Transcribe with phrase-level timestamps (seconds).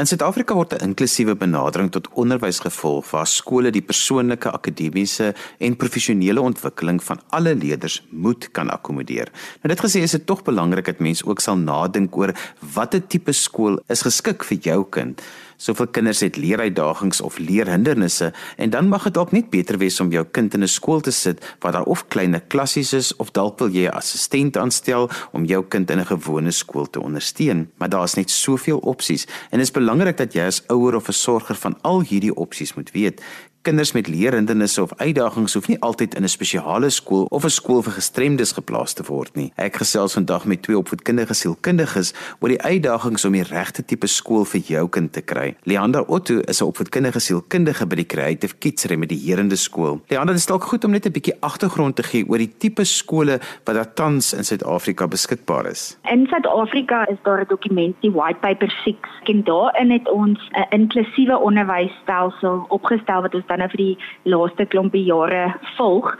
[0.00, 5.76] In Suid-Afrika word 'n inklusiewe benadering tot onderwys gevolg waar skole die persoonlike, akademiese en
[5.76, 9.28] professionele ontwikkeling van alle leerders moet kan akkommodeer.
[9.62, 12.32] Nou dit gesê is dit tog belangrik dat mense ook sal nadink oor
[12.74, 15.20] watter tipe skool is geskik vir jou kind.
[15.60, 20.08] Soveel kinders het leeruitdagings of leerhindernisse en dan mag dit dalk net beter wees om
[20.08, 23.58] jou kind in 'n skool te sit waar daar of kleiner klassies is of dalk
[23.58, 27.70] wil jy 'n assistent aanstel om jou kind in 'n gewone skool te ondersteun.
[27.76, 31.08] Maar daar is net soveel opsies en dit is belangrik dat jy as ouer of
[31.08, 33.22] 'n sorger van al hierdie opsies moet weet.
[33.62, 37.82] Kinders met leerhindernisse of uitdagings hoef nie altyd in 'n spesiale skool of 'n skool
[37.82, 39.52] vir gestremdes geplaas te word nie.
[39.56, 44.44] Ek gesels vandag met twee opvoedkundige sielkundiges oor die uitdagings om die regte tipe skool
[44.44, 45.56] vir jou kind te kry.
[45.62, 50.00] Leander Otto is 'n opvoedkundige sielkundige by die Creative Kids Remedierende Skool.
[50.08, 52.84] Leander, dit is dalk goed om net 'n bietjie agtergrond te gee oor die tipe
[52.84, 55.98] skole wat daar tans in Suid-Afrika beskikbaar is.
[56.10, 60.66] In Suid-Afrika is daar 'n dokument, die White Paper 6, en daarin het ons 'n
[60.70, 63.98] inklusiewe onderwysstelsel opgestel wat ons dan nou vir die
[64.30, 66.14] laaste klompie jare volg.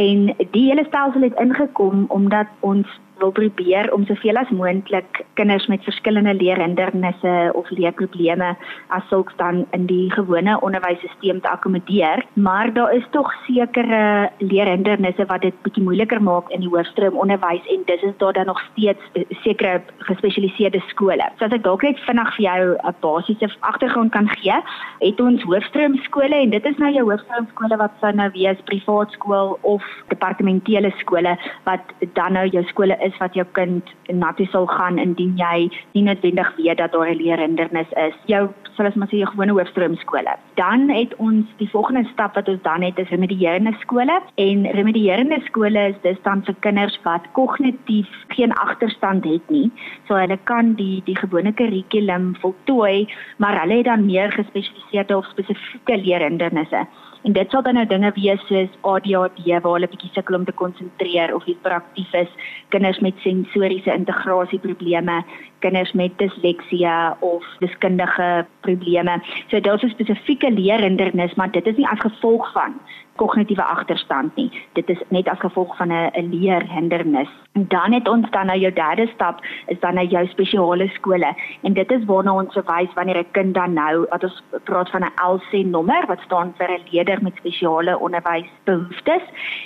[0.00, 5.66] En die hele stelsel het ingekom omdat ons wil probeer om soveel as moontlik kinders
[5.66, 8.54] met verskillende leerhindernisse of leerprobleme
[8.88, 15.26] as sulks dan in die gewone onderwysstelsel te akkommodeer, maar daar is tog sekere leerhindernisse
[15.26, 18.60] wat dit bietjie moeiliker maak in die hoofstroom onderwys en dis is daar dan nog
[18.72, 21.28] steeds eh, sekere gespesialiseerde skole.
[21.38, 24.56] So as ek dalk net vinnig vir jou 'n basiese agtergrond kan gee,
[25.00, 28.60] het ons hoofstroom skole en dit is nou jou hoofstroom skole wat sou nou wees
[28.64, 31.80] privaat skool of departementele skole wat
[32.14, 36.04] dan nou jou skole is wat jou kind na toe sal gaan indien jy nie
[36.06, 38.14] noodwendig weet dat daar 'n leerhindernis is.
[38.26, 40.36] Jou sal maar sê jou gewone hoofstroom skole.
[40.54, 45.40] Dan het ons die volgende stap wat ons dan het is remedierende skole en remedierende
[45.44, 49.70] skole is dis dan vir kinders wat kognitief geen agterstand het nie.
[50.08, 55.26] So hulle kan die die gewone kurrikulum voltooi, maar hulle het dan meer gespesialiseerde of
[55.26, 56.86] spesifieke leerhindernisse.
[57.24, 60.52] En dit sal dan nou dinge wees soos ADHD waar hulle bietjie sukkel om te
[60.52, 62.34] konsentreer of hiperaktief is,
[62.68, 65.22] kinders met sensoriese integrasieprobleme,
[65.64, 66.84] kinders met disleksie
[67.24, 69.16] of wiskundige probleme.
[69.48, 72.76] So daar's 'n spesifieke leerhindernis, maar dit is nie as gevolg van
[73.16, 74.50] kognitiewe agterstand nie.
[74.72, 77.28] Dit is net as gevolg van 'n leerhindernis.
[77.52, 81.34] En dan het ons dan nou jou derde stap is dan nou jou spesiale skole
[81.62, 85.02] en dit is waarna ons verwys wanneer 'n kind dan nou wat ons praat van
[85.02, 89.22] 'n LC nommer wat staan vir 'n leerder met spesiale onderwysbehoeftes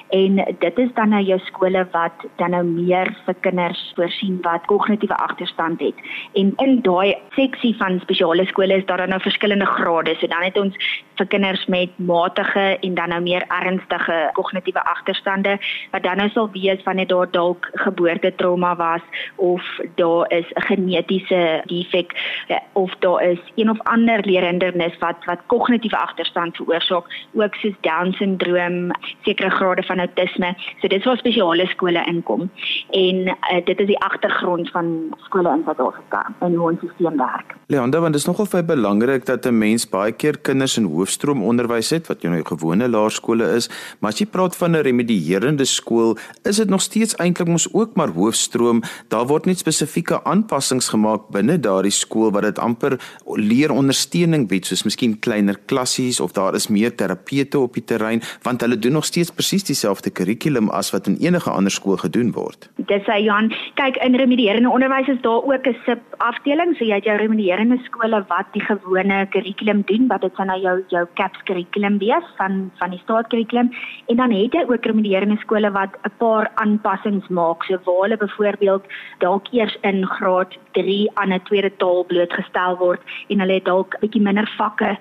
[0.08, 4.66] en dit is dan nou jou skole wat dan nou meer vir kinders voorsien wat
[4.66, 5.94] kognitiewe agterstand het.
[6.32, 10.14] En in daai seksie van spesiale skole is daar dan nou verskillende grade.
[10.20, 10.74] So dan het ons
[11.16, 15.58] vir kinders met matige en dan nou meer meer ernstige kognitiewe agterstande
[15.90, 19.04] wat dan nou sal wees wanneer daar dalk geboortetrauma was
[19.36, 19.62] of
[19.94, 22.12] daar is 'n genetiese defek
[22.48, 27.04] eh, of daar is een of ander leerhindernis wat wat kognitiewe agterstand veroorsaak
[27.34, 28.90] ook soos down syndroom
[29.22, 30.54] sekere grade van autisme.
[30.80, 32.50] So dit is waar spesiale skole inkom.
[32.90, 37.54] En uh, dit is die agtergrond van skole in Suid-Afrika en hoe ons stelsel werk.
[37.66, 41.42] Leander want dit is nogal baie belangrik dat 'n mens baie keer kinders in hoofstroom
[41.42, 43.68] onderwys het wat jy nou gewone laerskool skole is,
[44.00, 47.94] maar as jy praat van 'n remedierende skool, is dit nog steeds eintlik mos ook
[47.96, 48.82] maar hoofstroom.
[49.08, 54.84] Daar word net spesifieke aanpassings gemaak binne daardie skool wat dit amper leerondersteuning bied, soos
[54.84, 59.04] miskien kleiner klassies of daar is meer terapeute op die terrein, want hulle doen nog
[59.04, 62.70] steeds presies dieselfde kurrikulum as wat in enige ander skool gedoen word.
[62.76, 66.94] Dis hy Johan, kyk in remedierende onderwys is daar ook 'n sub afdeling, so jy
[66.94, 71.06] het jou remedierende skole wat die gewone kurrikulum doen, wat dit dan nou jou jou
[71.14, 73.70] CAPS kurrikulum wees van van die graadkurrikulum
[74.06, 77.64] en dan het hy ook remedierende skole wat 'n paar aanpassings maak.
[77.64, 78.84] So waar hulle byvoorbeeld
[79.18, 84.00] dalk eers in graad 3 aan 'n tweede taal blootgestel word en hulle het dalk
[84.00, 84.96] bietjie minder vakke.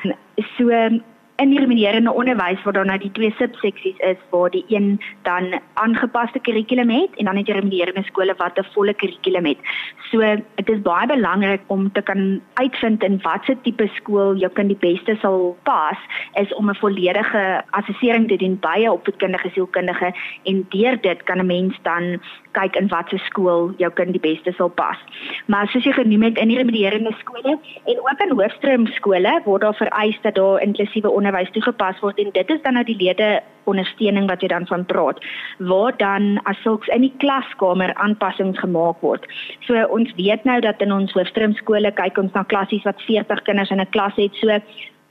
[0.57, 0.69] So
[1.37, 4.87] in die remedierende onderwys waar daar nou die twee subseksies is waar die een
[5.21, 9.57] dan aangepaste kurrikulum het en dan het jy remedierende skole wat 'n volle kurrikulum het.
[10.09, 10.19] So
[10.55, 14.93] dit is baie belangrik om te kan uitvind in watter tipe skool jou kind die
[14.93, 15.97] beste sal pas
[16.33, 20.13] is om 'n volledige assessering te doen by 'n opvoedkundige sielkundige
[20.43, 22.19] en deur dit kan 'n mens dan
[22.57, 24.97] kyk in watter skool jou kind die beste sal pas.
[25.51, 29.65] Maar soos jy genoem het in die remedierende skole en ook in hoofstroom skole word
[29.65, 33.29] daar vereis dat daar inklusiewe onderwys toegepas word en dit is dan nou die lede
[33.67, 35.19] ondersteuning wat jy dan van praat
[35.69, 39.25] waar dan as sulks in die klaskamer aanpassings gemaak word.
[39.67, 43.73] So ons weet nou dat in ons hoofstroomskole kyk ons na klassies wat 40 kinders
[43.73, 44.33] in 'n klas het.
[44.41, 44.59] So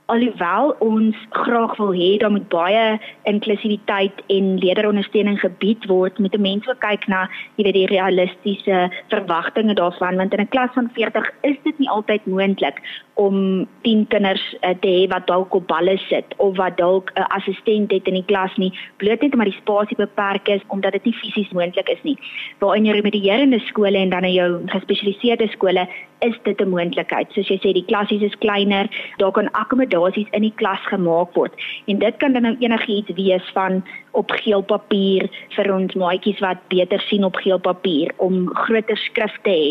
[0.07, 2.83] alhoewel ons graag wil hê daar moet baie
[3.27, 7.25] inklusiwiteit en leerderondersteuning gebied word, moet mense ook kyk na
[7.57, 11.89] jy weet die realistiese verwagtinge daarvan want in 'n klas van 40 is dit nie
[11.89, 12.79] altyd moontlik
[13.15, 17.21] om 10 kinders uh, te hê wat dalk op balle sit of wat dalk 'n
[17.21, 20.91] uh, assistent het in die klas nie, bloot net omdat die spasie beperk is omdat
[20.91, 22.17] dit nie fisies moontlik is nie.
[22.59, 25.87] Waar in jou remedierende skole en dan in jou gespesialiseerde skole
[26.19, 27.31] is dit 'n moontlikheid.
[27.31, 28.87] Soos jy sê, die klassies is kleiner,
[29.17, 31.53] daar kan akkommodasies in die klas gemaak word.
[31.85, 33.83] En dit kan dan nou enigiets wees van
[34.17, 39.35] op geel papier vir ons maatjies wat beter sien op geel papier om groter skrif
[39.45, 39.67] te hê,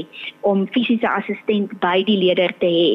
[0.46, 2.90] om fisiese assistent by die leerder te hê,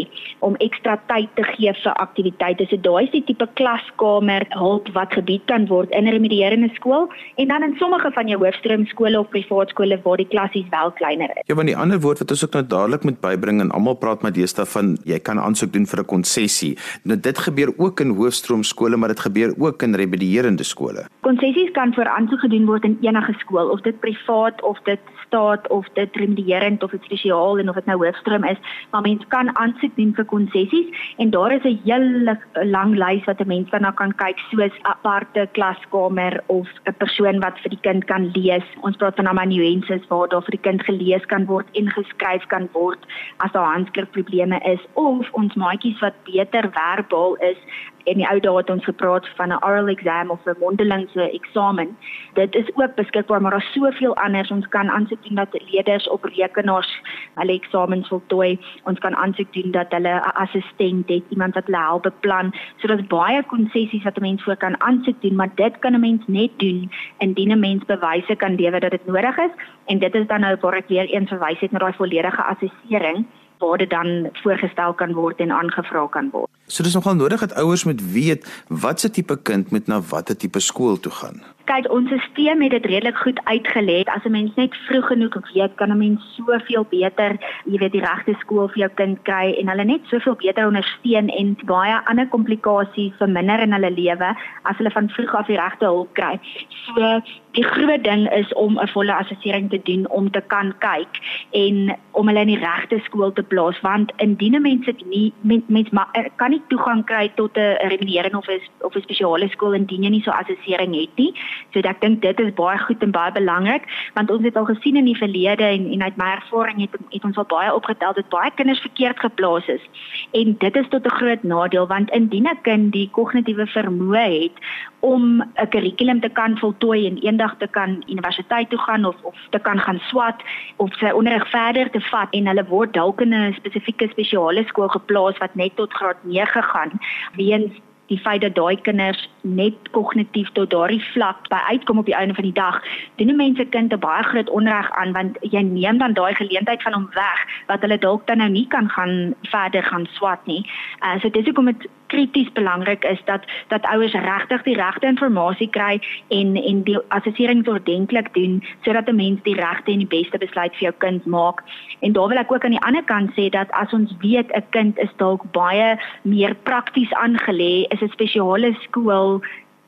[0.45, 2.67] om ekstra tyd te gee vir aktiwiteite.
[2.71, 7.09] So daai is die tipe klaskamer hulp wat gebied kan word in 'n remedierende skool
[7.37, 10.91] en dan in sommige van jou hoofstroom skole of privaat skole waar die klassies wel
[10.91, 11.43] kleiner is.
[11.45, 14.21] Ja, want die ander woord wat ons ook nou dadelik moet bybring en almal praat
[14.21, 16.77] met deesdae van jy kan aansoek doen vir 'n konsessie.
[17.03, 21.05] Nou dit gebeur ook in hoofstroom skole, maar dit gebeur ook in remedierende skole.
[21.41, 25.63] Konsessies kan vir aansoek gedoen word in enige skool of dit privaat of dit staat
[25.73, 28.59] of dit remedierend of dit spesiaal en of dit nou hoofstroom is,
[28.91, 32.37] maar mens kan aansoek doen vir konsessies en daar is 'n hele
[32.69, 37.57] lang lys wat 'n mens daarna kan kyk soos aparte klaskamer of 'n persoon wat
[37.63, 38.67] vir die kind kan lees.
[38.81, 42.69] Ons praat van amanuenses waar daar vir die kind gelees kan word en geskryf kan
[42.73, 42.99] word
[43.37, 47.57] as daar handskrifprobleme is of ons maatjies wat beter verbaal is
[48.03, 51.97] en die ou dae het ons gepraat van 'n oral exam of 'n mondelingse eksamen.
[52.33, 54.51] Dit is ook beskikbaar, maar daar's soveel anders.
[54.51, 57.01] Ons kan aansoek doen dat leerders op rekenaars
[57.35, 58.59] hulle eksamens voltooi.
[58.83, 62.53] Ons kan aansoek doen dat hulle 'n assistent het, iemand wat hulle help beplan.
[62.77, 65.99] So daar's baie konsessies wat 'n mens voor kan aansoek doen, maar dit kan 'n
[65.99, 69.51] mens net doen indien 'n mens bewyse kan lewer dat dit nodig is
[69.85, 73.25] en dit is dan nou waar ek weer eens verwys het na daai volledige assessering
[73.61, 76.49] waar dit dan voorgestel kan word en aangevra kan word.
[76.67, 80.59] So dis nogal nodig dat ouers moet weet watse tipe kind moet na watter tipe
[80.59, 81.41] skool toe gaan.
[81.69, 84.01] Kyk, ons stelsel het dit redelik goed uitgelê.
[84.09, 88.01] As 'n mens net vroeg genoeg weet, kan 'n mens soveel beter, jy weet, die
[88.01, 92.27] regte skool vir jou kind kry en hulle net soveel beter ondersteun en baie ander
[92.27, 96.39] komplikasies verminder in hulle lewe as hulle van vroeg af die regte hulp kry.
[96.69, 97.21] So
[97.51, 101.19] die groot ding is om 'n volle assessering te doen om te kan kyk
[101.51, 105.63] en om hulle in die regte skool te plaas want indien mense dit nie mens,
[105.67, 105.89] mens
[106.35, 110.09] kan nie toegang kry tot 'n remediering of 'n of 'n spesiale skool indien jy
[110.09, 111.33] nie so assessering het nie.
[111.73, 114.95] So ek dink dit is baie goed en baie belangrik want ons het al gesien
[114.95, 118.29] in die verlede en en uit my ervaring het het ons al baie opgetel dat
[118.29, 119.83] baie kinders verkeerd geplaas is.
[120.31, 124.57] En dit is tot 'n groot nadeel want indien 'n kind die kognitiewe vermoë het
[124.99, 129.35] om 'n kurrikulum te kan voltooi en eendag te kan universiteit toe gaan of of
[129.49, 130.41] te kan gaan swat
[130.75, 134.87] of sy onderrig verder te vat en hulle word dalk in 'n spesifieke spesiale skool
[134.87, 136.91] geplaas wat net tot graad 9 gaan
[137.35, 137.71] weens
[138.11, 142.35] die feit dat daai kinders net kognitief tot daardie vlak by uitkom op die einde
[142.35, 142.81] van die dag,
[143.21, 146.93] doen mense kind 'n baie groot onreg aan want jy neem dan daai geleentheid van
[146.93, 150.65] hom weg wat hulle dalk dan nou nie kan gaan verder gaan swat nie.
[151.05, 155.71] Uh, so dis hoekom dit krities belangrik is dat dat ouers regtig die regte inligting
[155.71, 160.37] kry en en die assessering ordentlik doen sodat 'n mens die regte en die beste
[160.37, 161.63] besluit vir jou kind maak.
[161.99, 164.63] En daar wil ek ook aan die ander kant sê dat as ons weet 'n
[164.69, 169.41] kind is dalk baie meer prakties aangelê, is 'n spesiale skool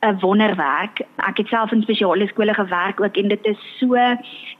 [0.04, 1.00] 'n wonderwerk.
[1.16, 3.96] Ek het self in spesiale skole gewerk ook en dit is so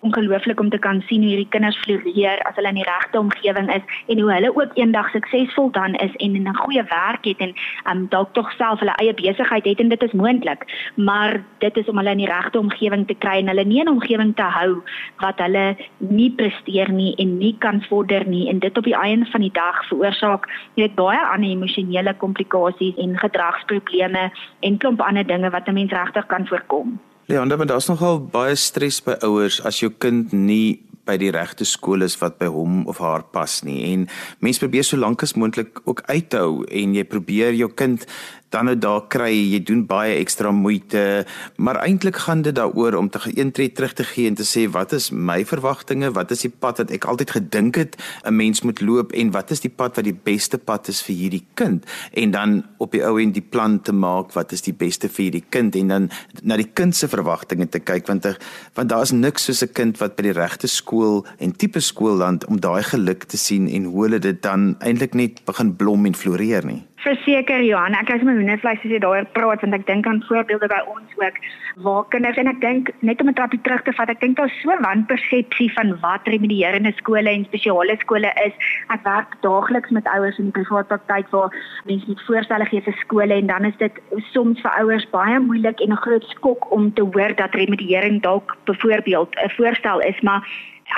[0.00, 3.68] ongelooflik om te kan sien hoe hierdie kinders floreer as hulle in die regte omgewing
[3.74, 7.52] is en hoe hulle ook eendag suksesvol dan is en 'n goeie werk het en
[7.90, 10.90] um, dalk tog self hulle eie besigheid het en dit is moontlik.
[10.94, 13.88] Maar dit is om hulle in die regte omgewing te kry en hulle nie 'n
[13.88, 14.82] omgewing te hou
[15.18, 19.26] wat hulle nie presteer nie en nie kan vorder nie en dit op die einde
[19.26, 24.30] van die dag veroorsaak net baie ander emosionele komplikasies en gedragsprobleme
[24.60, 27.00] en klomp ander wat 'n mens regtig kan voorkom.
[27.26, 31.64] Leander, want daar's nogal baie stres by ouers as jou kind nie by die regte
[31.64, 33.92] skool is wat by hom of haar pas nie.
[33.92, 34.08] En
[34.40, 38.06] mense probeer so lank as moontlik ook uithou en jy probeer jou kind
[38.54, 39.32] dan nou daar kry.
[39.34, 41.24] Jy doen baie ekstra moeite
[41.56, 44.94] maar eintlik gaan dit daaroor om te geentree terug te gee en te sê wat
[44.94, 46.12] is my verwagtinge?
[46.14, 49.50] Wat is die pad wat ek altyd gedink het 'n mens moet loop en wat
[49.50, 51.84] is die pad wat die beste pad is vir hierdie kind?
[52.12, 55.24] En dan op die ou en die plan te maak wat is die beste vir
[55.24, 55.74] hierdie kind?
[55.76, 56.10] En dan
[56.42, 58.26] na die kind se verwagtinge te kyk want
[58.74, 60.93] want daar is niks soos 'n kind wat by die regte skool
[61.38, 65.14] en tipe skool land om daai geluk te sien en hoe hulle dit dan eintlik
[65.14, 69.26] net begin blom en floreer nie Verseker Johan, ek is my hoendervleis as jy daaroor
[69.36, 71.36] praat want ek dink aan voorbeelde by ons ook
[71.84, 74.56] waar kinders en ek dink net om 'n trapie terug te vat, ek dink daar's
[74.62, 78.56] so wanpersepsie van wat remedierende skole en spesiale skole is.
[78.88, 81.52] Ek werk daagliks met ouers in die privaat praktyk waar
[81.84, 84.00] mense met voorstelle gee vir skole en dan is dit
[84.32, 88.56] soms vir ouers baie moeilik en 'n groot skok om te hoor dat remediering dalk
[88.64, 90.40] byvoorbeeld 'n voorstel is, maar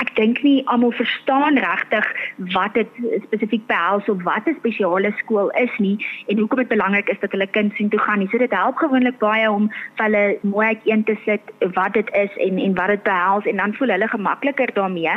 [0.01, 2.05] ek dink nie almal verstaan regtig
[2.53, 2.89] wat dit
[3.23, 7.31] spesifiek behels of wat 'n spesiale skool is nie en hoekom dit belangrik is dat
[7.31, 8.27] hulle kind sien toe gaan.
[8.27, 11.41] So dit help gewoonlik baie om vir hulle mooi uiteen te sit
[11.73, 15.15] wat dit is en en wat dit behels en dan voel hulle gemakliker daarmee.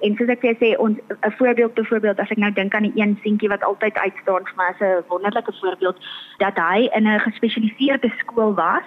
[0.00, 3.18] En soos ek sê ons 'n voorbeeld byvoorbeeld as ek nou dink aan die een
[3.22, 5.96] seentjie wat altyd uitstaan vir my as 'n wonderlike voorbeeld
[6.38, 8.84] dat hy in 'n gespesialiseerde skool was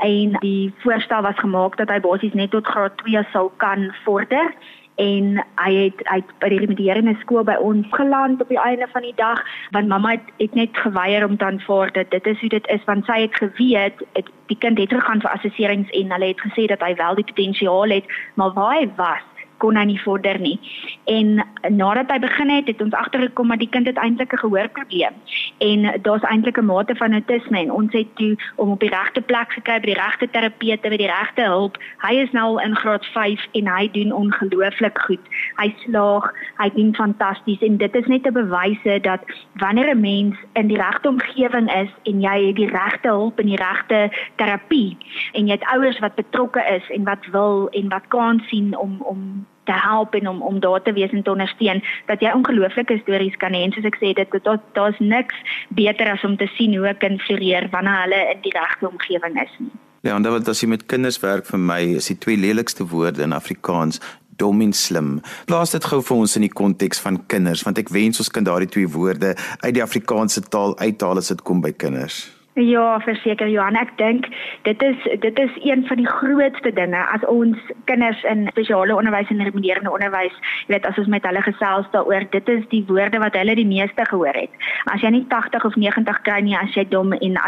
[0.00, 4.54] en die voorstel was gemaak dat hy basies net tot graad 2 sou kan vorder.
[5.00, 9.04] En hy het uit by die remedierende skool by ons geland op die einde van
[9.06, 9.40] die dag
[9.72, 12.84] want mamma het, het net geweier om te aanvaar dat dit is hoe dit is
[12.84, 16.66] want sy het geweet het, die kind het gegaan vir assesserings en hulle het gesê
[16.68, 19.24] dat hy wel die potensiaal het maar waar hy was
[19.60, 20.56] kon hy nie vorder nie.
[21.04, 25.14] En nadat hy begin het, het ons agtergekom dat die kind het eintlik 'n gehoorprobleem.
[25.58, 29.20] En daar's eintlik 'n mate van autisme en ons het toe om op die regte
[29.20, 31.76] plek gekry by die regte terapeute by die regte hulp.
[31.98, 35.24] Hy is nou in graad 5 en hy doen ongelooflik goed.
[35.56, 39.20] Hy slaag, hy doen fantasties en dit is net 'n bewyse dat
[39.54, 43.46] wanneer 'n mens in die regte omgewing is en jy het die regte hulp en
[43.46, 44.96] die regte terapie
[45.32, 49.00] en jy het ouers wat betrokke is en wat wil en wat kan sien om
[49.02, 52.98] om te help en om om daar te wees en te ondersteun dat jy ongelooflike
[53.02, 55.36] stories kan hê soos ek sê dit daar's daar niks
[55.82, 59.36] beter as om te sien hoe 'n kind floreer wanneer hulle in die regte omgewing
[59.42, 59.72] is nie.
[60.02, 62.86] Ja, en dan wat as jy met kinders werk vir my is die twee lelikste
[62.88, 64.00] woorde in Afrikaans
[64.36, 65.20] dom en slim.
[65.44, 68.44] Plaas dit gou vir ons in die konteks van kinders want ek wens ons kan
[68.44, 72.39] daardie twee woorde uit die Afrikaanse taal uithaal as dit kom by kinders.
[72.60, 74.26] Ja, verseker Johan, ek dink
[74.66, 77.56] dit is dit is een van die grootste dinge as ons
[77.88, 80.36] kinders in spesiale onderwys en remediërende onderwys,
[80.66, 83.68] jy weet as ons met hulle gesels daaroor, dit is die woorde wat hulle die
[83.68, 84.52] meeste gehoor het.
[84.92, 87.40] As jy nie 80 of 90 kry nie, as jy dom en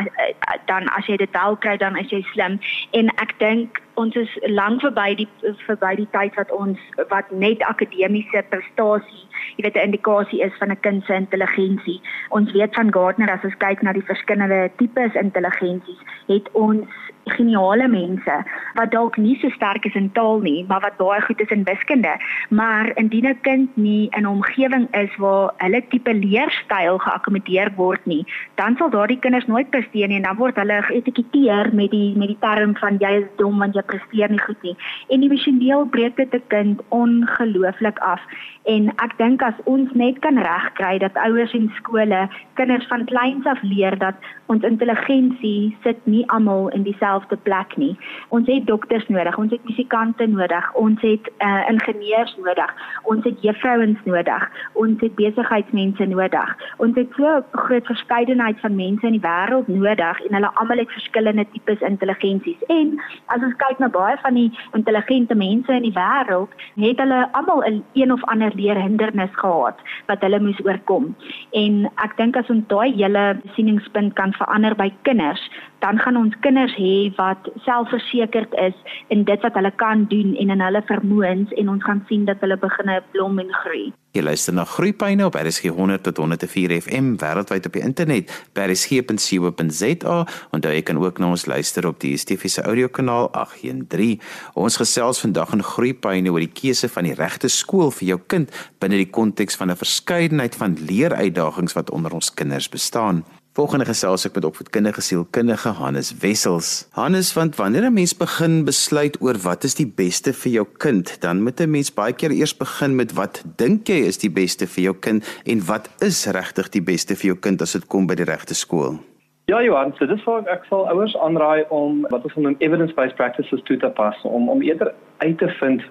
[0.70, 2.56] dan as jy dit wel kry, dan is jy slim.
[2.96, 5.28] En ek dink ons is lank verby die
[5.66, 6.80] verby die tyd wat ons
[7.12, 9.26] wat net akademiese prestasie
[9.56, 12.00] jy weet 'n indikasie is van 'n kind se intelligensie.
[12.28, 16.88] Ons weet van Gardner as ons kyk na die verskillende tipes intelligensies, het ons
[17.24, 18.36] geniale mense
[18.74, 21.64] wat dalk nie so sterk is in taal nie, maar wat baie goed is in
[21.64, 22.16] wiskunde.
[22.50, 28.06] Maar indien 'n kind nie in 'n omgewing is waar hulle tipe leerstyl geakkommodeer word
[28.06, 32.16] nie, dan sal daardie kinders nooit presteer nie en dan word hulle geetiketeer met die
[32.16, 34.76] met die term van jy is dom want jy presteer nie goed nie.
[35.08, 38.20] En emosioneel breek dit 'n kind ongelooflik af.
[38.64, 43.46] En ek dink as ons net kan regkry dat ouers en skole kinders van kleins
[43.46, 44.14] af leer dat
[44.46, 47.11] ons intelligensie sit nie almal in dieselfde
[47.42, 47.96] plek nie.
[48.28, 52.70] Ons het dokters nodig, ons het musikante nodig, ons het uh, ingenieurs nodig,
[53.02, 56.56] ons het juffrouens nodig, ons het besigheidsmense nodig.
[56.76, 60.78] Ons het so 'n groot verskeidenheid van mense in die wêreld nodig en hulle almal
[60.78, 62.62] het verskillende tipes intelligensies.
[62.68, 67.28] En as ons kyk na baie van die intelligente mense in die wêreld, het hulle
[67.32, 71.14] almal 'n een of ander leerhindernis gehad wat hulle moes oorkom.
[71.50, 75.50] En ek dink as ons daai hele sieningspunt kan verander by kinders,
[75.82, 78.76] dan gaan ons kinders hê wat selfversekerd is
[79.14, 82.38] in dit wat hulle kan doen en in hulle vermoëns en ons gaan sien dat
[82.44, 83.90] hulle begin blom en groei.
[84.12, 88.66] Jy luister na Groeipyne op RSG 100 tot 104 FM wêreldwyd op die internet by
[88.68, 90.16] rsg.co.za
[90.52, 94.20] en jy kan ook na ons luister op die DSTV se audiokanaal 813.
[94.54, 98.52] Ons gesels vandag in Groeipyne oor die keuse van die regte skool vir jou kind
[98.84, 103.24] binne die konteks van 'n verskeidenheid van leeruitdagings wat onder ons kinders bestaan.
[103.52, 106.86] Volgende gesels ek met opvoedkundige sielkundige Hannes Wessels.
[106.96, 111.20] Hannes, want wanneer 'n mens begin besluit oor wat is die beste vir jou kind,
[111.20, 114.66] dan moet 'n mens baie keer eers begin met wat dink jy is die beste
[114.66, 118.06] vir jou kind en wat is regtig die beste vir jou kind as dit kom
[118.06, 118.98] by die regte skool?
[119.44, 123.60] Ja, Johan, so dis vir ek sal ouers aanraai om wat ons noem evidence-based practices
[123.64, 125.82] toe te pas om om eerder uit te vind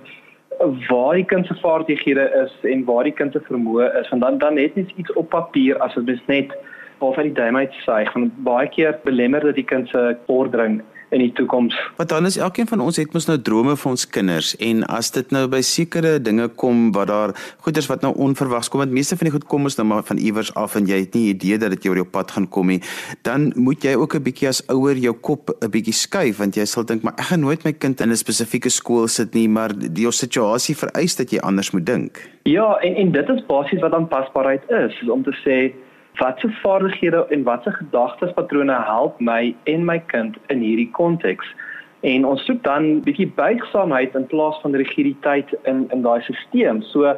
[0.89, 4.37] waar die kind se vaardighede is en waar die kind se vermoë is, want dan
[4.37, 6.57] dan net iets op papier as dit net
[7.01, 10.81] of uit die duim uit suig want baie keer belemmer dit die kind se vordering
[11.11, 11.75] in die toekoms.
[11.97, 15.11] Want dan is elkeen van ons het mos nou drome vir ons kinders en as
[15.11, 17.33] dit nou by sekere dinge kom wat daar
[17.65, 20.21] goeders wat nou onverwags kom want meeste van die goed kom ons nou maar van
[20.21, 22.71] iewers af en jy het nie idee dat dit jou op jou pad gaan kom
[22.71, 22.79] nie,
[23.27, 26.65] dan moet jy ook 'n bietjie as ouer jou kop 'n bietjie skuif want jy
[26.65, 29.71] sal dink maar ek gaan nooit my kind in 'n spesifieke skool sit nie, maar
[29.75, 32.29] die situasie vereis dat jy anders moet dink.
[32.43, 35.73] Ja, en en dit is basies wat aanpasbaarheid is, is om te sê
[36.19, 41.45] watse vaardighede en watse gedagtespatrone help my en my kind in hierdie konteks?
[42.01, 46.81] En ons soek dan bietjie buigsaamheid in plaas van rigiditeit in in daai stelsel.
[46.81, 47.15] So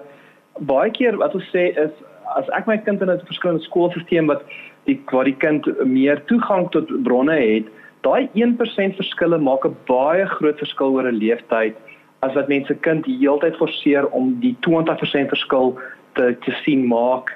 [0.60, 1.94] baie keer wat ons sê is
[2.36, 4.44] as ek my kind in 'n verskillende skoolstelsel wat
[4.86, 7.66] die waar die kind meer toegang tot bronne het,
[8.02, 11.76] daai 1% verskille maak 'n baie groot verskil oor 'n leeftyd
[12.20, 15.80] as wat mense kind die heeltyd forceer om die 20% verskil
[16.16, 17.32] te te sien maak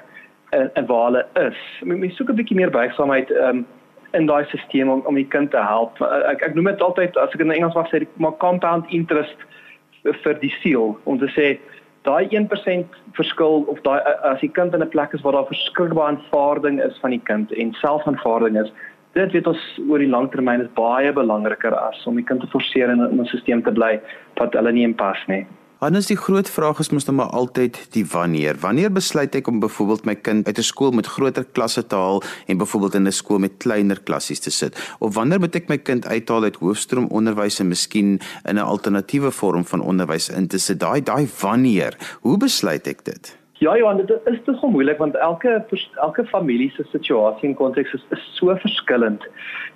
[0.50, 1.58] en, en waar hulle is.
[1.82, 3.66] Mens soek 'n bietjie meer buigsaamheid um,
[4.12, 6.00] in daai stelsel om om die kind te help.
[6.02, 9.36] Ek ek noem dit altyd as ek in Engels mag sê, maar compound interest
[10.02, 11.58] vir die siel om te sê
[12.06, 16.02] daai 1% verskil of daai as die kind in 'n plek is waar daar verskillende
[16.02, 18.72] aanvaarding is van die kind en selfaanvaarding is
[19.12, 22.90] dit weet ons oor die langtermyn is baie belangriker as om die kind te forceer
[22.90, 24.00] in 'n stelsel te bly
[24.36, 25.46] wat hulle nie inpas nie.
[25.78, 28.56] Anders die groot vraag is mos nou maar altyd die wanneer.
[28.58, 32.22] Wanneer besluit ek om byvoorbeeld my kind uit 'n skool met groter klasse te haal
[32.46, 34.74] en byvoorbeeld in 'n skool met kleiner klassies te sit?
[34.98, 39.30] Of wanneer moet ek my kind uithaal uit hoofstroom onderwys en miskien in 'n alternatiewe
[39.30, 40.80] vorm van onderwys in te sit?
[40.80, 41.94] Daai daai wanneer.
[42.20, 43.38] Hoe besluit ek dit?
[43.52, 48.04] Ja, Johan, dit is te moeilik want elke elke familie se situasie en konteks is,
[48.10, 49.22] is so verskillend.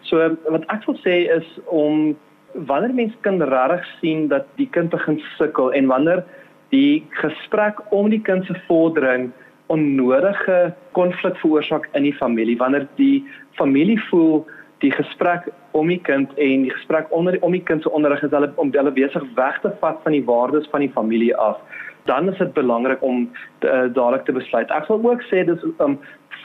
[0.00, 2.16] So wat ek wil sê is om
[2.54, 6.24] wanneer mens kan regtig sien dat die kind begin sukkel en wanneer
[6.70, 9.30] die gesprek om die kind se vordering
[9.72, 13.24] onnodige konflik veroorsaak in die familie wanneer die
[13.60, 14.44] familie voel
[14.84, 18.34] die gesprek om die kind en die gesprek onder om die kind se onderrig is
[18.34, 21.60] hulle om hulle besig weg te vat van die waardes van die familie af
[22.04, 23.30] dan is dit belangrik om
[23.60, 24.70] uh, dadelik te besluit.
[24.74, 25.98] Ek sal ook sê dis um,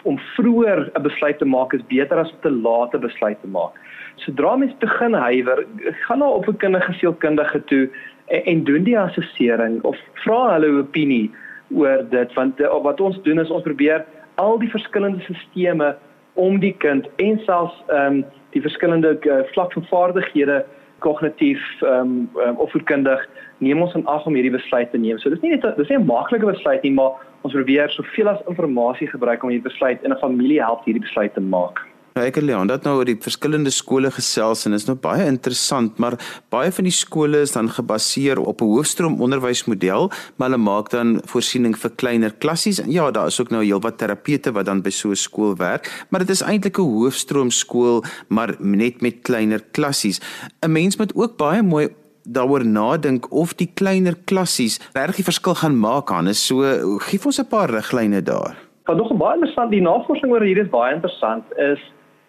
[0.04, 3.48] om vroeër 'n besluit te maak is beter as om te laat 'n besluit te
[3.48, 3.74] maak
[4.18, 5.66] sodra mens begin huiwer,
[6.06, 7.90] gaan na op 'n kindergesielkundige toe
[8.26, 11.32] en, en doen die assessering of vra hulle opinie
[11.70, 15.96] oor dit want uh, wat ons doen is ons probeer al die verskillende stelsels
[16.34, 20.66] om die kind en selfs ehm um, die verskillende uh, vlak van vaardighede
[21.00, 25.18] kognitief ehm um, um, opvoedkundig neem ons in ag om hierdie besluit te neem.
[25.18, 28.42] So dis nie net dis nie 'n maklike besluit nie, maar ons probeer soveel as
[28.48, 31.86] inligting gebruik om hierdie besluit in 'n familie help hierdie besluit te maak.
[32.18, 35.28] Nou ek het Leon dat nou oor die verskillende skole gesels en is nou baie
[35.30, 36.16] interessant, maar
[36.50, 41.22] baie van die skole is dan gebaseer op 'n hoofstroom onderwysmodel, maar hulle maak dan
[41.26, 42.82] voorsiening vir kleiner klassies.
[42.82, 46.06] En ja, daar is ook nou heelwat terapete wat dan by so 'n skool werk,
[46.10, 50.20] maar dit is eintlik 'n hoofstroom skool, maar net met kleiner klassies.
[50.66, 51.88] 'n Mens moet ook baie mooi
[52.28, 56.28] daaroor nadink of die kleiner klassies regtig verskil gaan maak aan.
[56.28, 56.64] Is so
[57.08, 58.56] gee ons 'n paar riglyne daar.
[58.86, 61.80] Wat nog baie interessant, die navorsing oor hierdie is baie interessant is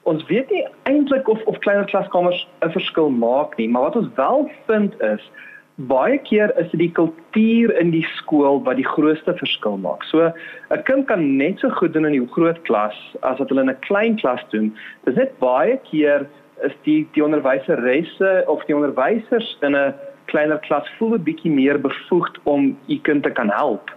[0.02, 4.14] ons weet nie eintlik of of kleiner klaskamers 'n verskil maak nie, maar wat ons
[4.14, 5.22] wel vind is
[5.78, 10.02] baie keer is dit die kultuur in die skool wat die grootste verskil maak.
[10.10, 10.32] So
[10.70, 13.70] 'n kind kan net so goed doen in die groot klas as wat hulle in
[13.70, 14.74] 'n klein klas doen.
[15.04, 16.26] Dit is net baie keer
[16.62, 19.94] is die die onderwyseresse of die onderwysers in 'n
[20.24, 23.90] kleiner klas voel 'n bietjie meer bevoegd om u kind te kan help.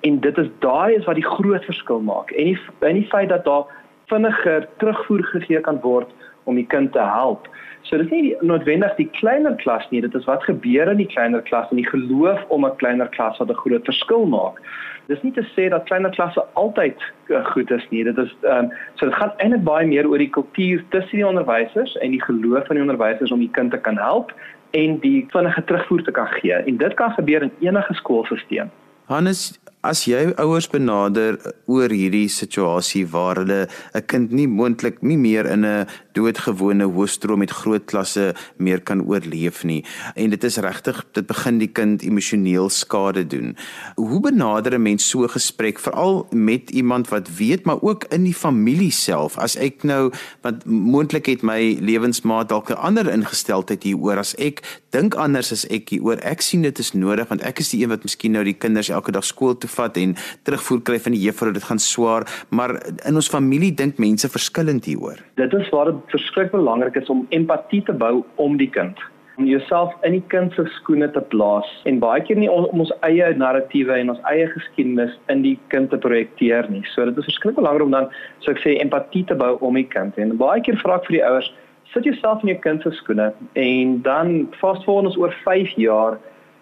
[0.00, 2.30] En dit is daai is wat die groot verskil maak.
[2.30, 3.64] En die en die feit dat daar
[4.06, 6.10] vinniger terugvoer gegee kan word
[6.44, 7.48] om die kind te help.
[7.82, 11.08] So dit is nie noodwendig die kleiner klas nie, dit is wat gebeur in die
[11.08, 14.60] kleiner klas en die geloof om 'n kleiner klas wat 'n groot verskil maak.
[15.08, 16.96] Dis nie te sê dat kleiner klasse altyd
[17.28, 18.04] uh, goed is nie.
[18.04, 21.26] Dit is ehm um, so dit gaan eintlik baie meer oor die kultuur tussen die
[21.26, 24.32] onderwysers en die geloof van die onderwysers om die kind te kan help
[24.70, 26.52] en die vinnige terugvoer te kan gee.
[26.52, 28.70] En dit kan gebeur in enige skoolstelsel.
[29.04, 31.38] Hannes, as jy ouers benader
[31.70, 37.38] oor hierdie situasie waar hulle 'n kind nie moontlik nie meer in 'n doodgewone hoofstroom
[37.38, 39.84] met groot klasse meer kan oorleef nie.
[40.16, 43.56] En dit is regtig dit begin die kind emosioneel skade doen.
[43.96, 48.24] Hoe benader 'n mens so 'n gesprek veral met iemand wat weet maar ook in
[48.24, 49.38] die familie self?
[49.38, 50.12] As ek nou
[50.42, 54.18] want moontlik het my lewensmaat dalk 'n ander ingesteldheid hieroor.
[54.18, 57.70] As ek dink anders as ek hieroor ek sien dit is nodig want ek is
[57.70, 60.16] die een wat miskien nou die kinders elke dag skool toe vat en
[60.48, 62.76] terugvoer kry van die juffrou dit gaan swaar maar
[63.08, 65.22] in ons familie dink mense verskillend hieroor.
[65.40, 68.98] Dit is waar verskriklik belangrik is om empatie te bou om die kind
[69.40, 72.92] om jouself in die kind se skoene te plaas en baie keer nie om ons
[73.06, 76.82] eie narratiewe en ons eie geskiedenis in die kind te projekteer nie.
[76.92, 78.10] So dit is verskriklik belangrik om dan
[78.44, 80.18] so ek sê empatie te bou om die kind.
[80.20, 81.48] En baie keer vra ek vir die ouers,
[81.94, 86.20] sit jouself in jou kind se skoene en dan fast forward ons oor 5 jaar,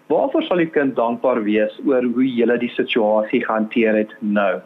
[0.09, 4.59] waarvoor sal die kind dankbaar wees oor hoe jy die situasie gehanteer het nou?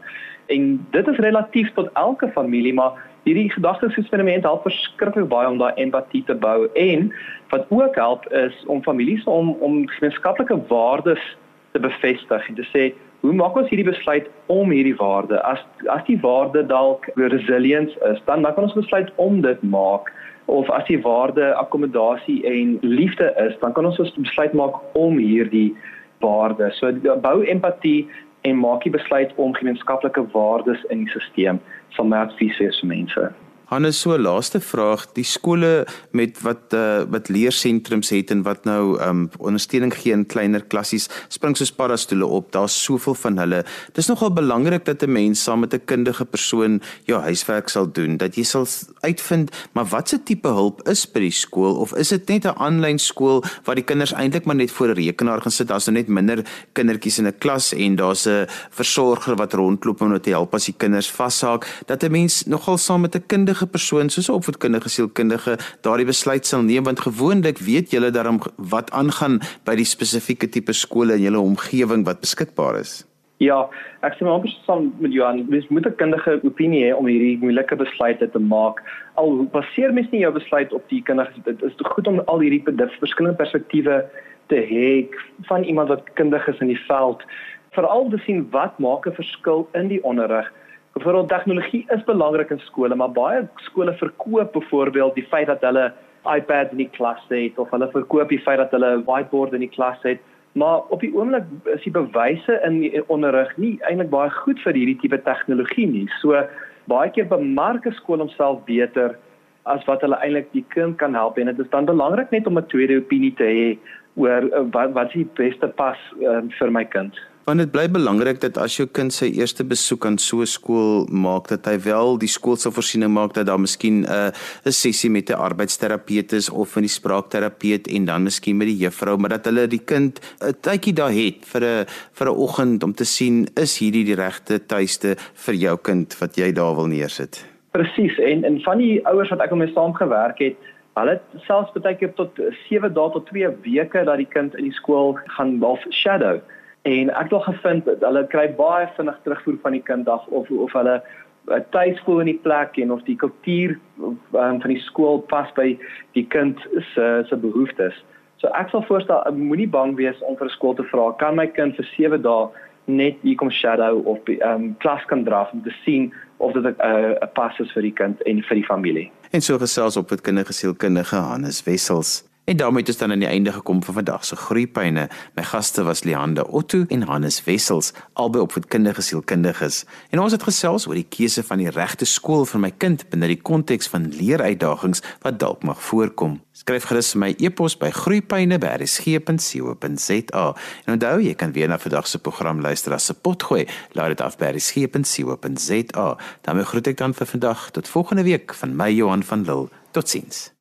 [0.51, 5.79] En dit is relatief tot elke familie, maar hierdie gedagtesexperiment help verskriklik baie om daai
[5.79, 7.07] empatie te bou en
[7.53, 11.23] wat ook help is om families om om gemeenskaplike waardes
[11.71, 12.91] te bevestig en te sê
[13.23, 15.37] Hoe maak ons hierdie besluit om hierdie waarde?
[15.47, 20.11] As as die waarde dalk resilience is, dan dan kan ons besluit om dit maak
[20.45, 25.75] of as die waarde akkommodasie en liefde is, dan kan ons besluit maak om hierdie
[26.19, 26.71] waarde.
[26.71, 28.07] So bou empatie
[28.41, 31.59] en maak die besluit om gemeenskaplike waardes in die stelsel
[31.95, 33.31] sal my advies wees vir mense.
[33.73, 38.99] Hannes, so laaste vraag, die skole met wat uh, wat leersentrums het en wat nou
[39.01, 42.51] um ondersteuning gee in kleiner klassies, spring soos paddastoele op.
[42.53, 43.63] Daar's soveel van hulle.
[43.97, 48.17] Dis nogal belangrik dat 'n mens saam met 'n kundige persoon jou huiswerk sal doen,
[48.17, 48.67] dat jy sal
[49.01, 52.99] uitvind maar watse tipe hulp is by die skool of is dit net 'n aanlyn
[52.99, 56.07] skool waar die kinders eintlik maar net voor 'n rekenaar gaan sit, daar's nou net
[56.07, 60.53] minder kindertjies in 'n klas en daar's 'n versorger wat rondloop om net te help
[60.53, 64.29] as die kinders vashaak, dat 'n mens nogal saam met 'n kundige kundige persoon soos
[64.29, 69.75] 'n opvoedkundige sielkundige daardie besluit sal neem want gewoonlik weet julle daarom wat aangaan by
[69.75, 73.05] die spesifieke tipe skole in julle omgewing wat beskikbaar is.
[73.39, 73.69] Ja,
[74.01, 77.37] ek sê maar amper saam met Johan, mens moet 'n kundige opinie hê om hierdie
[77.37, 78.81] moeilike besluite te maak.
[79.15, 82.63] Al baseer mens nie jou besluit op die kinders, dit is goed om al hierdie
[82.99, 84.05] verskillende perspektiewe
[84.47, 85.07] te hê
[85.47, 87.23] van iemand wat kundig is in die veld,
[87.71, 90.51] veral te sien wat maak 'n verskil in die onderrig
[90.93, 95.91] Byvoorbeeld tegnologie is belangrik in skole, maar baie skole verkoop byvoorbeeld die feit dat hulle
[96.23, 99.65] iPads in die klas het of hulle verkoop die feit dat hulle 'n whiteboard in
[99.65, 100.19] die klas het.
[100.53, 104.73] Maar op die oomblik is die bewyse in die onderrig nie eintlik baie goed vir
[104.73, 106.07] hierdie tipe tegnologie nie.
[106.21, 106.45] So
[106.85, 109.17] baie keer bemark 'n skool homself beter
[109.65, 112.57] as wat hulle eintlik die kind kan help en dit is dan belangrik net om
[112.57, 113.77] 'n tweede opinie te hê
[114.15, 117.17] oor uh, wat wat die beste pas uh, vir my kind.
[117.43, 121.07] Want dit bly belangrik dat as jou kind sy eerste besoek aan so 'n skool
[121.11, 124.31] maak dat hy wel die skool se voorsiening maak dat daar miskien 'n uh,
[124.65, 128.77] 'n sessie met 'n arbeidsterapeut is of met die spraakterapeut en dan miskien met die
[128.77, 132.83] juffrou, maar dat hulle die kind 'n tydjie daar het vir 'n vir 'n oggend
[132.83, 136.87] om te sien is hierdie die regte tuiste vir jou kind wat jy daar wil
[136.87, 137.45] neersit.
[137.71, 140.55] Presies en en van die ouers wat ek mee saamgewerk het,
[140.99, 144.77] hulle selfs baie keer tot 7 dae tot 2 weke dat die kind in die
[144.81, 146.39] skool gaan half shadow
[146.83, 150.49] En ek het al gevind hulle kry baie vinnig terugvoer van die kind af of
[150.51, 154.81] of hulle eh, tuis voel in die plek en of die kultuur um, van die
[154.83, 155.69] skool pas by
[156.17, 156.59] die kind
[156.91, 157.95] se se behoeftes.
[158.43, 161.79] So ek sal voorstel moenie bang wees om vir skool te vra kan my kind
[161.79, 162.51] vir 7 dae
[162.91, 166.65] net hier kom shadow of ehm um, klas kan draf om te sien of dit
[166.67, 169.11] 'n uh, pas is vir die kind en vir die familie.
[169.33, 172.23] En so gesels op met kindergesielkundige Hannes Wessels.
[172.43, 175.09] En daarmee het ons dan aan die einde gekom van vandag se groeipyne.
[175.35, 179.85] My gaste was Leande Otto en Hannes Wessels, albei opvoedkundige sielkundiges.
[180.09, 183.27] En ons het gesels oor die keuse van die regte skool vir my kind binne
[183.31, 186.41] die konteks van leeruitdagings wat dalk mag voorkom.
[186.51, 190.55] Skryf gerus my e-pos by groeipyne@rsg.co.za.
[190.85, 193.67] En onthou, jy kan weer na vandag se program luister as se potgooi.
[193.91, 196.17] Laat dit af by rsg.co.za.
[196.41, 199.69] daarmee groet ek dan vir vandag tot volgende week van my Johan van Lille.
[199.91, 200.52] Totsiens.